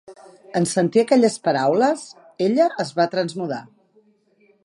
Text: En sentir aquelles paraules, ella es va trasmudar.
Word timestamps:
En 0.59 0.63
sentir 0.69 1.01
aquelles 1.01 1.35
paraules, 1.49 2.07
ella 2.47 2.67
es 2.87 2.93
va 3.01 3.09
trasmudar. 3.13 3.63